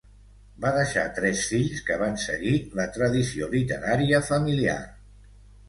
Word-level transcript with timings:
Va 0.61 0.69
deixar 0.77 1.03
tres 1.17 1.43
fills 1.51 1.83
que 1.91 1.99
van 2.05 2.17
seguir 2.25 2.55
la 2.81 2.87
tradició 2.97 3.53
literària 3.55 4.25
familiar. 4.33 4.79